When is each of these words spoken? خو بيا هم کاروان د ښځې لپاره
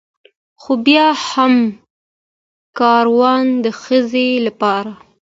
خو 0.61 0.71
بيا 0.85 1.07
هم 1.29 1.53
کاروان 2.79 3.45
د 3.63 3.65
ښځې 3.81 4.29
لپاره 4.45 4.91